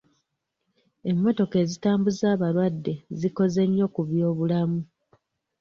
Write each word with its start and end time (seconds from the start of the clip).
Emmotoka 1.09 1.55
ezitambuza 1.63 2.25
abalwadde 2.35 2.93
zikoze 3.19 3.61
nnyo 3.67 3.85
ku 3.93 4.01
by'obulamu. 4.07 4.79